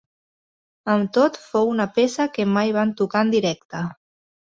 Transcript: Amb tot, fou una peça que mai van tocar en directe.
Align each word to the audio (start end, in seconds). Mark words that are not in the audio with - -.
Amb 0.93 1.11
tot, 1.19 1.37
fou 1.53 1.71
una 1.75 1.89
peça 1.99 2.29
que 2.39 2.49
mai 2.57 2.77
van 2.81 2.97
tocar 3.05 3.27
en 3.29 3.39
directe. 3.39 3.89